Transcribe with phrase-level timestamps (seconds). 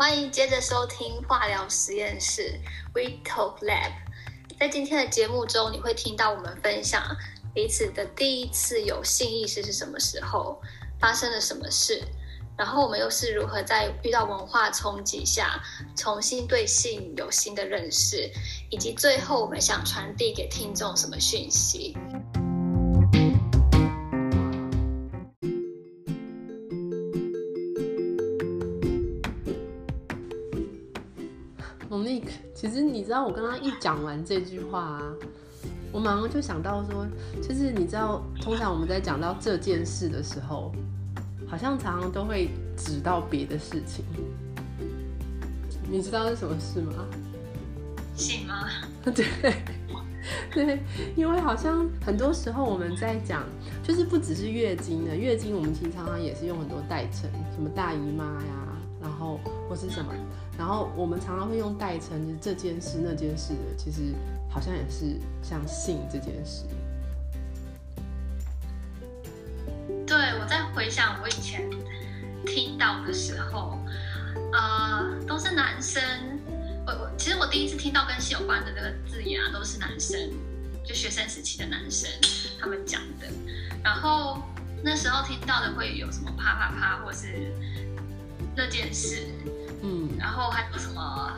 [0.00, 2.58] 欢迎接着收听化疗实验室
[2.94, 3.92] We Talk Lab。
[4.58, 7.14] 在今天的节目中，你会听到我们分享
[7.52, 10.58] 彼此的第一次有性意识是什么时候，
[10.98, 12.02] 发生了什么事，
[12.56, 15.62] 然后我们又是如何在遇到文化冲击下，
[15.94, 18.26] 重新对性有新的认识，
[18.70, 21.94] 以及最后我们想传递给听众什么讯息。
[32.54, 35.12] 其实你知道，我刚刚一讲完这句话啊，
[35.92, 37.06] 我马上就想到说，
[37.42, 40.72] 就是你知道，通常我们在讲到这件事的时候，
[41.46, 44.04] 好像常常都会指到别的事情。
[45.90, 46.92] 你知道是什么事吗？
[48.14, 48.68] 性吗？
[49.14, 49.26] 对，
[50.52, 50.78] 对，
[51.16, 53.42] 因为好像很多时候我们在讲，
[53.82, 58.66] 就是不只是月经的，月经我们其实常常也是用很多代称，什么大姨妈呀。
[59.00, 60.12] 然后或是什么，
[60.58, 64.12] 然后我们常常会用代称，就是这件事那件事的，其实
[64.50, 66.64] 好像也是像性这件事。
[70.04, 71.70] 对，我在回想我以前
[72.44, 73.78] 听到的时候，
[74.52, 76.02] 呃，都是男生。
[76.84, 80.18] 我我其实我第一次听到跟性有关的这个字眼啊，都是男生，
[80.84, 82.10] 就学生时期的男生
[82.58, 83.28] 他们讲的。
[83.84, 84.42] 然后
[84.82, 87.54] 那时候听到的会有什么啪啪啪，或是。
[88.56, 89.28] 那件事，
[90.20, 91.34] 然后还有什么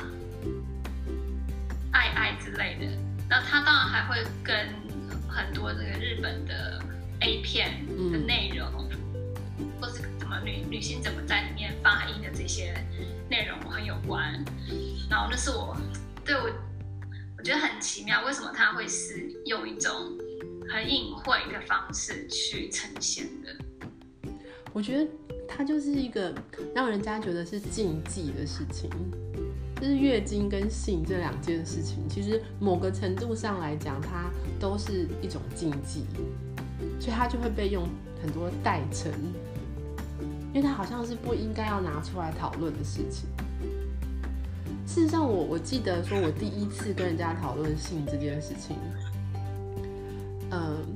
[1.92, 2.98] 爱爱之类的，
[3.30, 4.68] 那他当然还会跟
[5.28, 6.82] 很多这个日本的
[7.20, 8.68] A 片的内容，
[9.60, 12.74] 嗯、或是怎么女女性怎么在里面发音的这些
[13.30, 14.44] 内容很有关。
[15.08, 15.76] 然后那是我
[16.24, 16.50] 对我
[17.38, 20.18] 我觉得很奇妙，为什么他会是用一种
[20.68, 24.30] 很隐晦的方式去呈现的？
[24.72, 25.06] 我觉得。
[25.54, 26.34] 它就是一个
[26.74, 28.88] 让人家觉得是禁忌的事情，
[29.80, 36.04] 就是月经跟性这两件事情，其实某个程度上来讲，它都是一种禁忌，
[36.98, 37.86] 所以它就会被用
[38.22, 39.12] 很多代称，
[40.52, 43.28] 因为它好像是不应该要拿出来讨论的事情。
[44.86, 48.76] 事实上我，我我记得说，我第一次跟人家讨论性这件事情，
[50.50, 50.91] 嗯。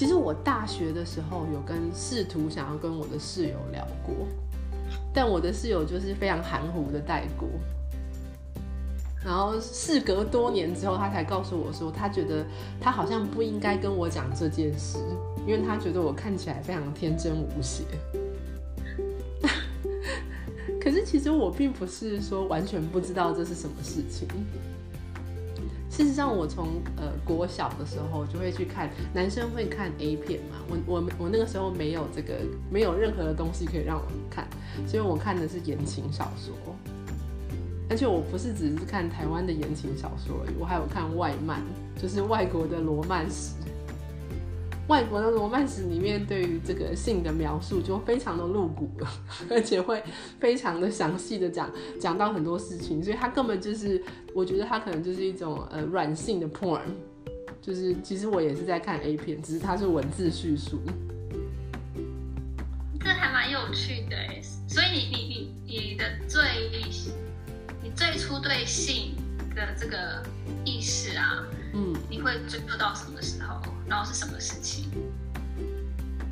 [0.00, 4.26] 其实我大学的时候有跟试图想要跟我的室友聊过，
[5.12, 7.46] 但我的室友就是非常含糊的带过。
[9.22, 12.46] 然后事隔多年之后，他才告诉我说，他觉得
[12.80, 14.96] 他好像不应该跟我讲这件事，
[15.46, 17.84] 因为他觉得我看起来非常天真无邪。
[20.80, 24.26] 可是其实我并不是说完全不知道这是什么事情。
[25.90, 30.56] 事实上，我从呃国小的时候就会去看，男生会看 A 片嘛。
[30.68, 32.38] 我我我那个时候没有这个，
[32.70, 34.46] 没有任何的东西可以让我看，
[34.86, 36.54] 所以我看的是言情小说。
[37.90, 41.60] 而且我不是只是看台湾的言情小说而已，我还有看外漫，
[42.00, 43.54] 就是外国的罗曼史。
[44.90, 49.08] 外国的罗曼史里面对于这个性的描述就非常的露骨了，
[49.48, 50.02] 而且会
[50.40, 51.70] 非常的详细的讲
[52.00, 54.02] 讲到很多事情，所以它根本就是，
[54.34, 56.80] 我觉得它可能就是一种呃软性的 porn，
[57.62, 60.80] 就是其实我也是在看 A 片，只是它是文字叙述。
[62.98, 64.16] 这还蛮有趣的，
[64.66, 66.42] 所以你你你你的最
[67.80, 69.14] 你最初对性
[69.54, 70.20] 的这个
[70.64, 73.69] 意识啊，嗯，你会追溯到什么时候？
[73.90, 74.84] 然后是什么事情？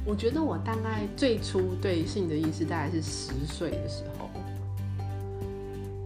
[0.06, 4.30] 我觉得我大概最初对性的意识大概是十岁的时候，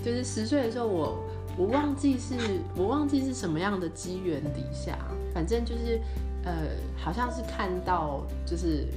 [0.02, 1.22] 就是十岁的时候我，
[1.58, 2.34] 我忘记是
[2.74, 4.98] 我忘记是什么样的机缘底下，
[5.34, 6.00] 反正就是
[6.42, 8.88] 呃，好像是看到就是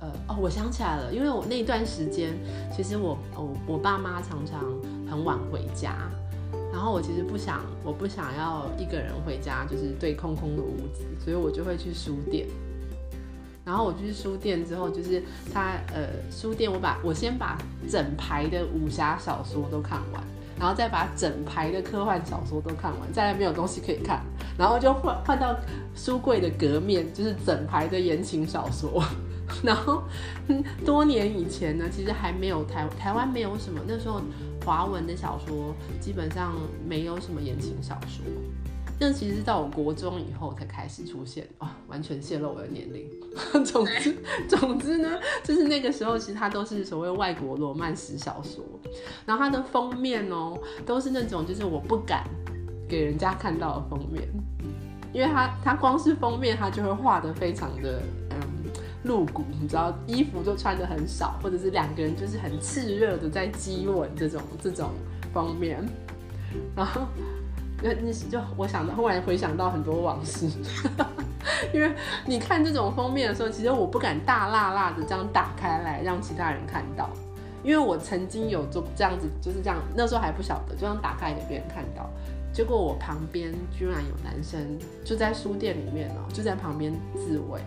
[0.00, 2.34] 呃哦，我想起来了，因为我那段时间
[2.76, 4.60] 其实我我我爸妈常常
[5.08, 6.10] 很晚回家。
[6.72, 12.46] 然后我其实不想，我不想要一个人回家，就是对空空的屋子，所以我就会去书店。
[13.64, 15.22] 然后我去书店之后，就是
[15.52, 17.58] 他呃，书店我把我先把
[17.88, 20.22] 整排的武侠小说都看完，
[20.58, 24.24] 然后再把整排的科幻小说都看完，再来没有东西可以看，
[24.58, 25.54] 然后就换换到
[25.94, 29.04] 书柜的隔面，就是整排的言情小说。
[29.62, 30.02] 然后
[30.84, 34.20] 多年以前呢，其实还没有台台湾没有什么那时候。
[34.62, 36.52] 华文的小说基本上
[36.86, 38.22] 没有什么言情小说，
[39.00, 43.08] 那其实到我国中以后才开始出现，哇，完全泄露我的年龄。
[43.64, 44.14] 总之，
[44.46, 45.08] 总之呢，
[45.42, 48.62] 就是那个时候其实它都是所谓外国罗曼史小说，
[49.24, 50.54] 然后它的封面哦，
[50.84, 52.28] 都是那种就是我不敢
[52.86, 54.28] 给人家看到的封面，
[55.10, 58.02] 因为它它光是封面它就会画的非常的。
[59.04, 64.90] 露骨，你知道，衣服就穿得很少，或者是两个人就是很炽热的在激吻这种这种
[65.32, 65.82] 封面，
[66.76, 67.02] 然后
[67.82, 70.46] 那你就我想到后来回想到很多往事，
[71.72, 71.90] 因为
[72.26, 77.08] 你看这种封面的时候，其实我不敢大辣辣的这样打开来让其他人看到，
[77.64, 82.10] 因为我曾经有做这样子，就是这样，那时候还不晓得，就这样打开给别人看到，
[82.52, 84.60] 结果我旁边居然有男生
[85.02, 87.62] 就在书店里面哦，就在旁边自慰。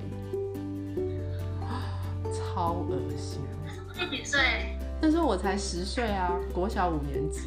[2.53, 3.41] 超恶心！
[3.99, 4.39] 你几岁？
[5.01, 7.41] 那时候我才十岁啊，国小五年级，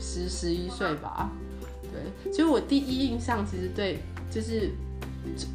[0.00, 1.30] 十十一岁吧。
[1.92, 3.98] 对，其实我第一印象其实对，
[4.30, 4.70] 就是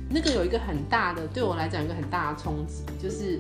[0.10, 3.40] 那个有一个很大的，对我来讲一个很大的冲击，就是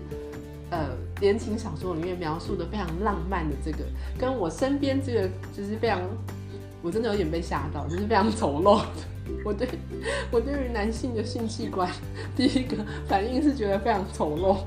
[0.71, 0.89] 呃
[1.21, 3.85] 言情小说里面描述的非常浪漫的这个，
[4.17, 6.01] 跟我身边这个就是非常，
[6.81, 8.87] 我真的有点被吓到，就是非常丑陋的。
[9.45, 9.69] 我对
[10.31, 11.87] 我对于男性的性器官，
[12.35, 12.75] 第一个
[13.07, 14.57] 反应是觉得非常丑陋。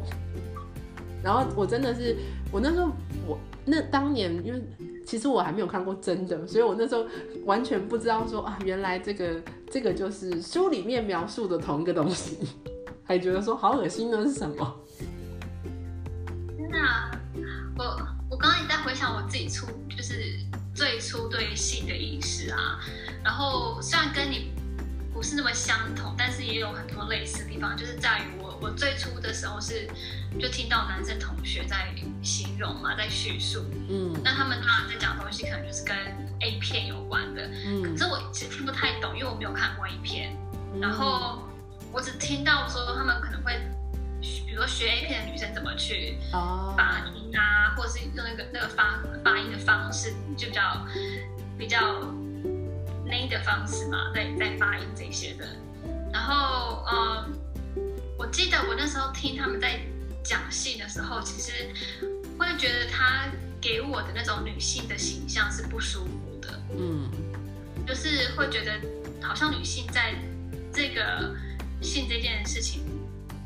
[1.22, 2.16] 然后我真的是，
[2.50, 2.90] 我那时候
[3.26, 4.62] 我那当年，因为
[5.06, 7.06] 其实我还没有看过真的，所以我那时候
[7.44, 12.38] 完全不知道说啊，原来这个这个就是书里面描述的同一个东西，
[13.04, 14.80] 还觉得说好恶心呢，是什么？
[16.56, 16.78] 真的，
[17.78, 17.84] 我
[18.30, 20.14] 我刚刚也在回想我自己初就是
[20.74, 22.80] 最初对性的意识啊，
[23.22, 24.50] 然后虽然跟你
[25.12, 29.88] 不是那么相同，但是也有很多类似的地方，就是在于我我最初的时候是。
[30.40, 35.94] 就听到男生同学在形容嘛，在叙述，嗯，那他们当然在讲的东西可能就是跟
[36.40, 40.34] A 片有关的，嗯，可是我其实听不太懂，因为我没有看过 A 片，
[40.72, 41.42] 嗯，然后
[41.92, 43.60] 我只听到说他们可能会，
[44.22, 50.86] 比如说学 A 片的女生怎么去发音啊，或者是用那个那个发发音的方式，就比较
[51.58, 52.00] 比较
[53.04, 55.46] 那的方式嘛，在在发音这些的，
[56.10, 57.28] 然后呃，
[58.22, 59.80] 我记得我那时候听他们在。
[60.24, 61.50] 讲性的时候，其实
[62.38, 63.28] 会觉得他
[63.60, 67.10] 给我的那种女性的形象是不舒服的，嗯，
[67.84, 68.80] 就是会觉得
[69.20, 70.14] 好像女性在
[70.72, 71.34] 这个
[71.82, 72.84] 性这件事情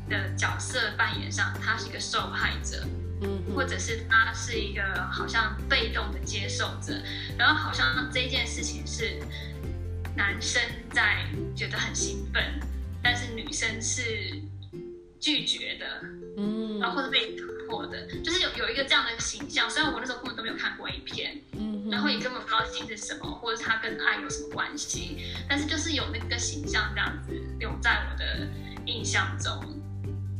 [0.07, 2.85] 的角色扮演上，她是一个受害者，
[3.23, 6.93] 嗯，或者是她是一个好像被动的接受者，
[7.39, 9.17] 然后好像这件事情是
[10.15, 10.61] 男生
[10.93, 11.25] 在
[11.55, 12.59] 觉得很兴奋，
[13.01, 14.39] 但是女生是
[15.27, 15.85] 拒绝的。
[16.37, 19.69] 嗯，然后或者被突破的，就是有有一个这样的形象。
[19.69, 25.17] 虽然我那时候根本都没有看过影片，嗯，然后也根本不知道性是什么，或者他跟爱有什么关系，
[25.49, 28.47] 但是就是有那个形象这样子留在我的
[28.85, 29.51] 印象中。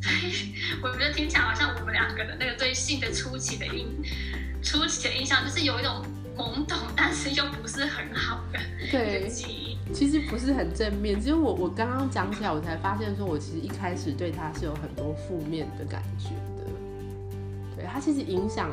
[0.00, 3.88] 所以我觉得听起来好像我们两个的那个对性的初期的印，
[4.62, 6.02] 初期的印象就是有一种
[6.38, 8.60] 懵懂，但是又不是很好的
[8.92, 9.76] 对记忆。
[9.92, 16.70] 其实不是很正面，其实我我刚刚讲起来，我才发现说，我其实一开始对他是有很多负面的感觉的。
[17.74, 18.70] 对，他其实影响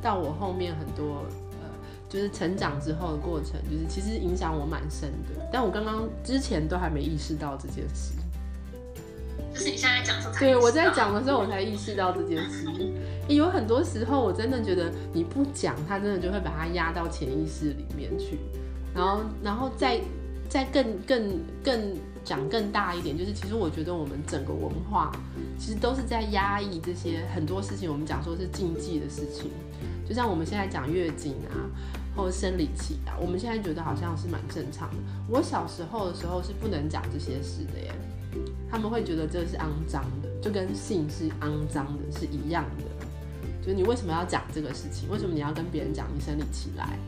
[0.00, 1.24] 到我后面很多，
[1.60, 1.66] 呃，
[2.08, 5.48] 就是成长之后的过程，就是其实影响我蛮深的。
[5.52, 8.12] 但我刚刚之前都还没意识到这件事。
[9.58, 12.66] 就是你现在讲的时候才，对，我在讲的时候我才意识到这件事。
[13.28, 18.38] 有很多时候我真的觉得你不讲，他真的就会把它压到潜意识里面去，
[18.94, 20.00] 然后，然后再。
[20.48, 21.94] 再更更更
[22.24, 25.12] 讲更大一点，就是其实我觉得我们整个文化
[25.58, 27.92] 其实都是在压抑这些很多事情。
[27.92, 29.50] 我们讲说是禁忌的事情，
[30.08, 31.68] 就像我们现在讲月经啊，
[32.16, 34.96] 或者生理期啊，我们现在觉得好像是蛮正常的。
[35.28, 37.92] 我小时候的时候是不能讲这些事的耶，
[38.70, 42.84] 他们会觉得这是肮脏的，就跟性是肮脏的是一样的。
[43.66, 45.10] 就你为什么要讲这个事情？
[45.10, 46.98] 为什么你要跟别人讲你生理期来？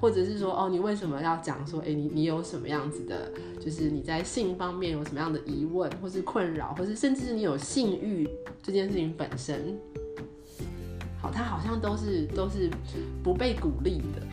[0.00, 8.28] 或者是说，哦，你为什么要讲说，哎，你你有什么样子的，就是你在性方面有什么样的疑问，或是困扰，或是甚至是你有性欲
[8.62, 9.78] 这件事情本身，
[11.22, 12.68] 好，他好像都是都是
[13.22, 14.26] 不被鼓励的。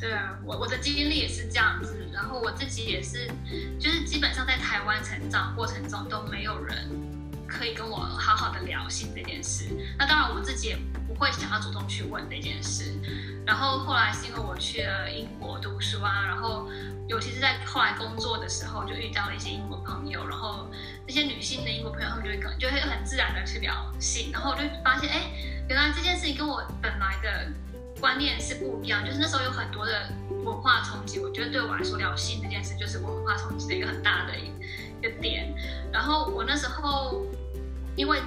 [0.00, 3.30] 对啊，我我的经历也是这样子，然后我自己也是，
[3.78, 6.88] 就是基本上在台湾成长过程中都没有人
[7.46, 9.66] 可以跟我好好的聊性这件事。
[9.98, 12.94] 那当然我自己也不会想要主动去问这件事。
[13.46, 16.70] 然后后来是因为我去了英国读书啊，然后
[17.08, 20.70] 尤其是在后来工作的时候，就遇到了一些英国朋友，然后
[21.06, 25.30] 那些女性的英国朋友，他们就会可能就会很自然的去聊性，然后我就发现，哎，
[25.68, 27.48] 原来这件事情跟我本来的
[28.00, 30.08] 观念是不一样，就是那时候有很多的
[30.44, 34.50] 文化冲击，我觉得对我来说聊性这件事就是文化冲击的一个很大的一
[35.02, 35.54] 个点，
[35.92, 37.26] 然后我那时候
[37.96, 38.20] 因为。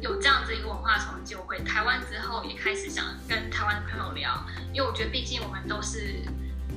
[0.00, 6.22] 有这样子一个文化冲击，我回台湾之后也开始想跟台湾的朋友聊，因为我觉得毕竟我们都是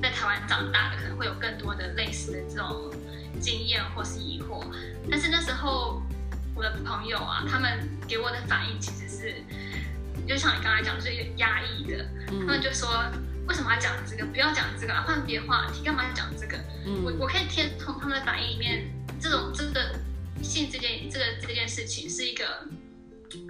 [0.02, 2.90] 在台湾长大的，可能会有更多的类似的这种
[3.38, 4.64] 经验或是疑惑。
[5.08, 6.02] 但是那时候
[6.56, 9.34] 我的朋友啊，他们给我的反应其实是
[10.26, 12.88] 就像你刚才讲，就是有压抑的，嗯、他们就说
[13.46, 14.24] 为什么要讲这个？
[14.26, 16.56] 不要讲这个，换别话题，干嘛要讲这个？
[16.86, 19.94] 嗯、我我可以听从他们的反应里面，这种这个
[20.42, 22.66] 性这件这个这件事情是一个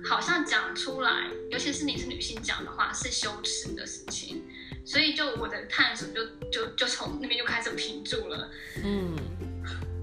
[0.09, 4.43] 好像讲出来，尤其是你是女性讲的话是羞耻的事情，
[4.85, 8.49] 所以就我的探索就就就从那边就开始停住了。
[8.83, 9.14] 嗯，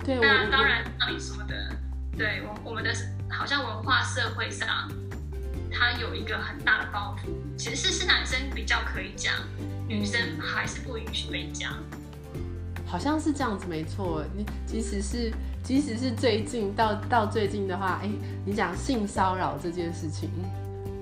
[0.06, 1.76] 对，那当然像你说的，
[2.18, 2.94] 对我我们的
[3.30, 4.90] 好像文化社会上。
[5.72, 9.34] 他有一个很大的包袱，其实是男生比较可以讲，
[9.88, 11.74] 女生还是不允许被讲。
[12.86, 14.24] 好像是这样子，没错。
[14.36, 15.32] 你即使是
[15.64, 18.10] 即使是最近到到最近的话，哎，
[18.44, 20.28] 你讲性骚扰这件事情，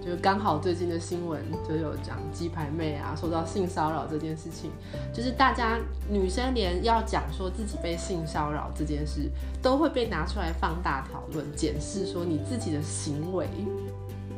[0.06, 4.70] 就刚好最近的新闻就有讲鸡排妹啊，说到性骚扰这件事情，
[5.14, 5.78] 就是大家
[6.10, 9.32] 女生连要讲说自己被性骚扰这件事，
[9.62, 13.48] 都会被拿出来放大讨论，检视说你自己的行为。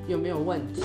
[0.10, 0.84] 有没有问题？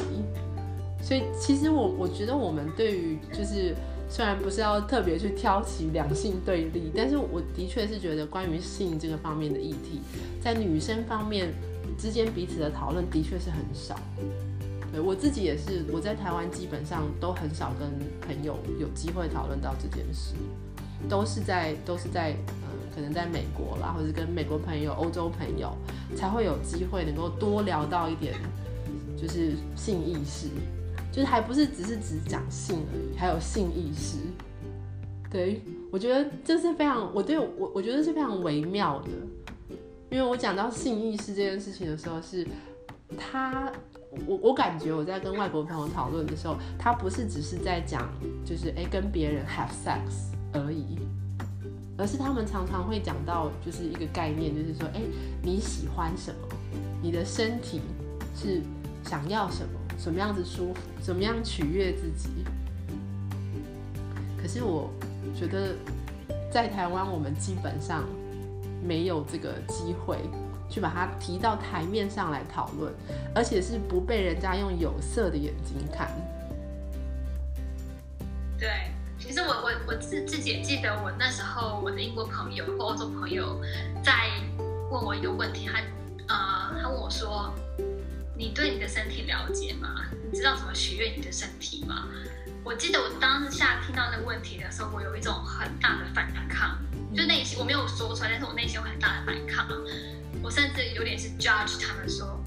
[1.03, 3.75] 所以其实我我觉得我们对于就是
[4.09, 10.01] 虽然不是要特别去挑起两性对立，但是我的确是觉得关于性这个方面的议题，
[10.41, 11.53] 在女生方面
[11.99, 13.99] 之间彼此的讨论的确是很少。
[14.91, 17.91] 对，我自己也是，我在台湾基本上都很少跟
[18.27, 20.35] 朋友有机会讨论到这件事，
[21.09, 22.31] 都是在都是在
[22.63, 25.77] 嗯，可能在美国啦，或者跟美国朋友、欧洲朋友
[26.17, 28.35] 才会有机会能够多聊到一点。
[29.25, 30.49] 就是性意识，
[31.11, 34.19] 就是还不是只是只讲性而已，还有性意识。
[35.31, 39.09] 对，我觉得这是非常，我对我我觉得是非常微妙的，
[40.11, 42.47] 因为我讲到性意识这件事情的时候，是
[43.17, 43.73] 他，
[44.27, 48.07] 我我感觉我在跟外国朋友讨论的时候，他不是只是在讲，
[48.45, 50.99] 就是哎、跟别人 have sex 而已，
[51.97, 55.01] 而是他们常常会讲到就是一个概念，就是说，哎、
[55.43, 56.49] 你喜欢什么？
[57.03, 57.81] 你的身体
[58.37, 58.61] 是。
[59.05, 62.45] 想要什么，什么样子舒服，怎么样取悦自己。
[64.41, 64.91] 可是我
[65.39, 65.75] 觉得，
[66.51, 68.05] 在台湾我们基本上
[68.83, 70.19] 没有这个机会
[70.69, 72.93] 去把它提到台面上来讨论，
[73.35, 76.11] 而且是不被人家用有色的眼睛看。
[78.59, 78.69] 对，
[79.19, 83.61] 其实我我我自自己也记得，我那时候我的英国朋友或欧洲朋友
[84.03, 84.31] 在
[84.91, 85.79] 问我一个问题，他
[86.29, 87.53] 呃，他问我说。
[88.45, 90.05] 你对你的身体了解吗？
[90.31, 92.07] 你知道怎么取悦你的身体吗？
[92.63, 96.79] 我记得我当下听到那个问题的时候，我有一种很大的反抗，
[97.17, 99.67] 就内心我没有说出来，但是我内心有很大的反抗。
[100.43, 102.39] 我甚至有点是 judge 他们说，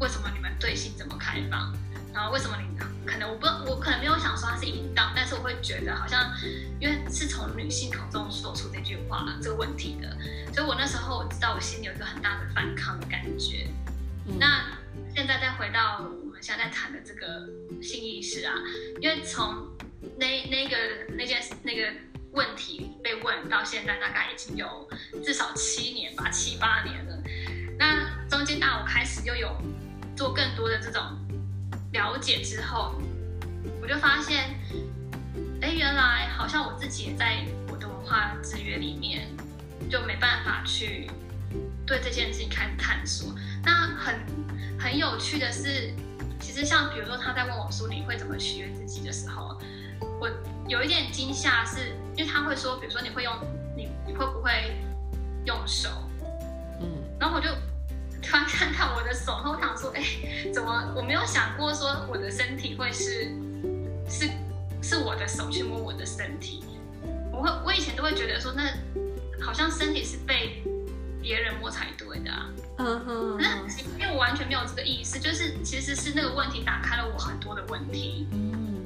[0.00, 1.72] 为什么你们对性这么开放？
[2.12, 2.76] 然后为什么你
[3.06, 6.34] 可能我不我可能没有想说它是淫荡，但是我会觉得好像
[6.80, 10.18] 因为是从女性口中说出这句话这个问题的，
[10.52, 13.68] 所以我那时候我知道我心里有一个很大的反抗的感觉。
[14.26, 14.76] 嗯、那。
[15.14, 17.48] 现在再回到我们现在谈的这个
[17.82, 18.54] 性意识啊，
[19.00, 19.66] 因为从
[20.16, 20.76] 那那个
[21.16, 21.92] 那件那个
[22.32, 24.88] 问题被问到现在，大概已经有
[25.24, 27.22] 至少七年吧，七八年了。
[27.78, 29.56] 那中间当我开始又有
[30.16, 31.02] 做更多的这种
[31.92, 33.00] 了解之后，
[33.82, 34.54] 我就发现，
[35.60, 39.28] 哎，原来好像我自己也在我的文化制约里面，
[39.90, 41.10] 就没办法去
[41.84, 43.34] 对这件事情开始探索。
[43.64, 44.47] 那很。
[44.78, 45.92] 很有趣的是，
[46.40, 49.58] 其实像比如说他在问我说你会怎么取悦自己的时候，
[50.20, 50.30] 我
[50.68, 53.34] 有一点惊吓，是因为他会说，比如说你会用
[53.76, 54.50] 你你会不会
[55.44, 55.88] 用手，
[56.80, 56.88] 嗯，
[57.18, 57.48] 然后我就
[58.22, 63.30] 突然看到我的手，然后我想说，哎，怎么我没有想过说我的身体会是
[64.08, 64.30] 是
[64.82, 66.62] 是我的手去摸我的身体，
[67.32, 68.62] 我会我以前都会觉得说那
[69.40, 70.62] 好像身体是被
[71.20, 72.50] 别人摸才对的啊。
[72.78, 73.58] 嗯哼，那
[73.98, 78.28] 因为我完全没有这个意思，就是其实是那个问题打开了我很多的问题。
[78.30, 78.84] 嗯，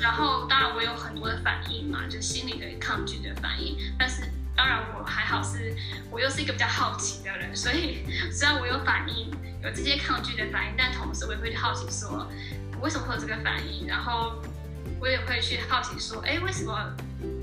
[0.00, 3.76] 然后当然我有很多的反应嘛，就心理的抗拒的反应。
[3.98, 4.22] 但是
[4.56, 5.76] 当然我还好是，
[6.10, 9.30] 我又是一个比较好奇的人，所以 虽然我有反应，
[9.62, 12.26] 有这些抗拒的反应，但同时我也会好奇说，
[12.80, 13.86] 为什么会有这个反应？
[13.86, 14.42] 然后
[14.98, 16.72] 我也会去好奇说，哎，为什么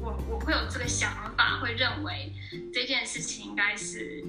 [0.02, 2.34] 我我会有这个想法，会认为
[2.74, 4.24] 这件事情应该是。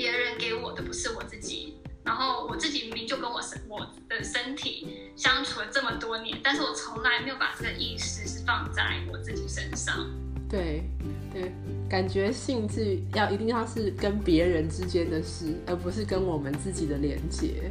[0.00, 10.10] 别人给我的不是我自己，然后我自己明明就跟我身我的身体相处了这么多年，但是我从来没有把这个意识是放在我自己身上。
[10.48, 10.84] 对，
[11.30, 11.52] 对，
[11.86, 17.70] 感觉性质要一定要是跟别人之间的事，而不是跟我们自己的连接。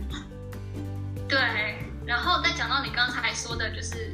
[1.27, 1.39] 对，
[2.05, 4.13] 然后再讲到你刚才说的，就是。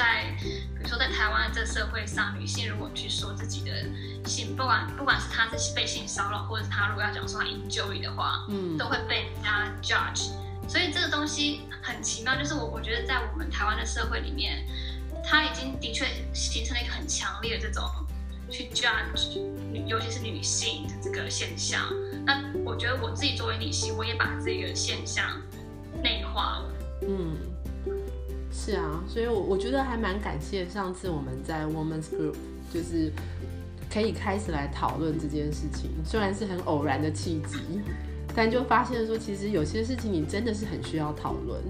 [0.00, 3.70] 在比如说，在台湾的这社会上，女性如果去说自己的
[4.24, 10.30] 性，不管不管是她是被性骚扰，或者是她如果要讲说她 enjoy 的话，嗯，都会被人家 judge。
[10.66, 14.64] 所以这个东西很奇妙，就是我我觉得在我们台湾的社会里面，
[15.22, 17.84] 它已经的确形成了一个很强烈的这种
[18.50, 19.38] 去 judge
[19.70, 21.84] 女，尤其是女性的这个现象。
[22.24, 25.42] 那我觉得我自己作为女性，我也把这个现象
[26.02, 26.72] 内化了。
[27.02, 27.36] 嗯，
[28.62, 32.34] 是啊，所以我我觉得还蛮感谢上次我们在 Women's Group
[32.70, 33.10] 就是
[33.90, 37.58] 可以开始来讨论这件事情，虽然是很偶然的契机。
[38.32, 41.60] 但就发现说，其实有些事情你真的是很需要讨论。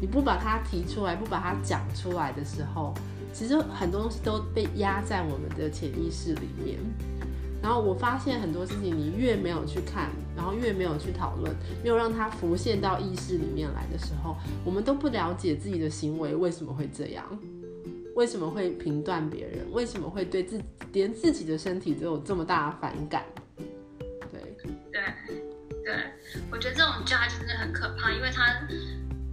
[0.00, 2.94] 你不把它提出来，不把它讲出来的时候，
[3.34, 6.78] 其实很多东西都被压在我们的潜意识里面。
[7.62, 17.24] 然后我发现很多事情，你越没有去看，然后越没有去讨论，没有让它浮现到意识里面来的时候，我们都不了解自己的行为为什么会这样，
[18.14, 23.24] 为什么会评断别人，为什么会对自己连自己的身体都有这么大的反感。
[24.30, 24.40] 对
[24.92, 25.02] 对
[25.84, 25.94] 对，
[26.50, 27.72] 我觉得这种 judge 真的很，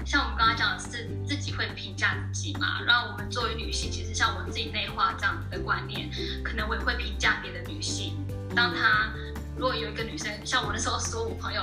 [0.06, 6.10] 像我们刚刚讲的是自己会评价自己嘛，然后我们作为女性，其实像我自己内化这样子的观念，
[6.44, 8.14] 可能我也会评价别的女性。
[8.56, 9.14] 当她
[9.56, 11.62] 如果有一个女生，像我那时候说我朋友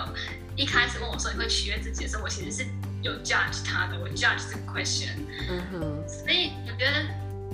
[0.57, 2.67] 一开始问我说你会取悦自己的时候，我其实是
[3.03, 5.17] 有 judge 她的，我 judge 这个 question。
[5.49, 6.09] 嗯哼。
[6.09, 7.07] 所以我觉得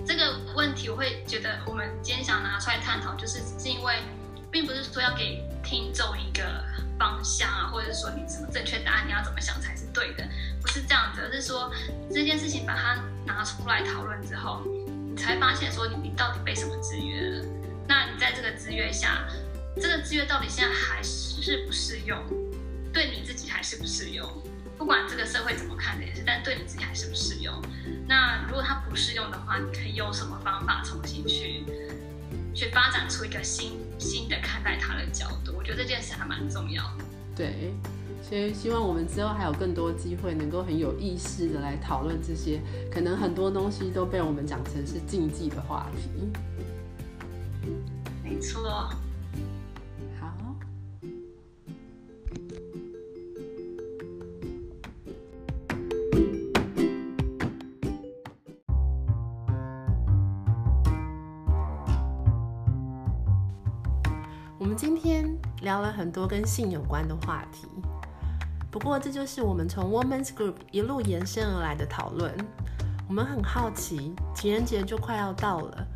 [0.07, 3.97] 这个问题，我会觉得我们今天想拿出来探讨，就是是因为
[4.50, 6.64] 并不是说要给听众一个。
[6.99, 10.26] 方向啊，或者是说你什么正确答案，你要怎么想才是对的？
[10.61, 11.71] 不是这样子，而是说
[12.11, 14.62] 这件事情把它拿出来讨论之后，
[15.11, 17.45] 你才发现说你你到底被什么制约了？
[17.88, 19.26] 那你在这个制约下，
[19.81, 22.19] 这个制约到底现在还适不适用？
[22.93, 24.26] 对你自己还适不适用？
[24.79, 27.62] 不管这个社会怎么看的也是，但对你自己还是不适用？
[28.09, 31.65] 那如果它不适用的话，你可以用什么方法重新去
[32.55, 35.53] 去发展出一个新新的看待它的角度？
[35.57, 37.05] 我觉得这件事还蛮重要的。
[37.35, 37.75] 对，
[38.23, 46.29] 所以希望我们之后还有更多机会，能够很有意识的来讨论这些，可能很多东西都被我们讲成是禁忌的话题。
[48.23, 48.90] 没错。
[65.77, 67.69] 聊了很多跟性有关的话题，
[68.71, 72.35] 不过这就是我们从 Women's Group 一路延伸而来的讨论。
[73.07, 75.87] 我们很好奇，情人节就快要到了，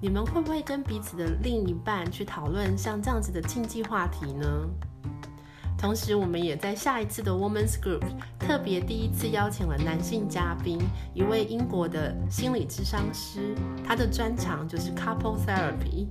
[0.00, 4.46] 你们会不会跟彼此的另一半去讨论像这样子的禁忌话题呢？
[5.76, 8.04] 同时，我们也在下一次的 Women's Group
[8.38, 10.78] 特别第一次邀请了男性嘉宾，
[11.14, 16.06] 一位英国的心理咨商师，他的专长就是 Couple Therapy。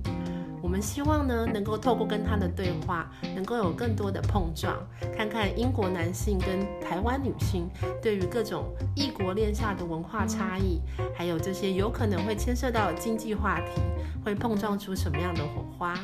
[0.76, 4.76] 我们希望呢，能够透过跟他的对话，能够有更多的碰撞，
[5.16, 7.66] 看看英国男性跟台湾女性
[8.02, 10.82] 对于各种异国恋下的文化差异，
[11.16, 13.80] 还有这些有可能会牵涉到经济话题，
[14.22, 15.98] 会碰撞出什么样的火花。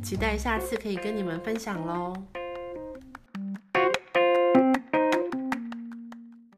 [0.00, 2.12] 期待下次可以跟你们分享喽。